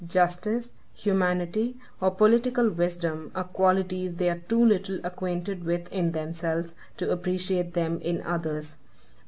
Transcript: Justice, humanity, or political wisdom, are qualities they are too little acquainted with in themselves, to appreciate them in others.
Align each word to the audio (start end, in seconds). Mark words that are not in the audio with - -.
Justice, 0.03 0.73
humanity, 0.95 1.77
or 1.99 2.09
political 2.09 2.71
wisdom, 2.71 3.31
are 3.35 3.43
qualities 3.43 4.15
they 4.15 4.29
are 4.31 4.39
too 4.39 4.65
little 4.65 4.99
acquainted 5.03 5.63
with 5.63 5.87
in 5.93 6.11
themselves, 6.11 6.73
to 6.97 7.11
appreciate 7.11 7.75
them 7.75 7.99
in 8.01 8.19
others. 8.23 8.79